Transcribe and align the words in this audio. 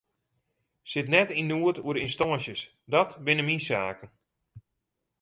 Sit 0.91 1.07
net 1.13 1.29
yn 1.39 1.47
noed 1.49 1.77
oer 1.85 1.95
de 1.95 2.01
ynstânsjes, 2.05 2.61
dat 2.91 3.11
binne 3.25 3.43
myn 3.45 3.63
saken. 3.67 4.09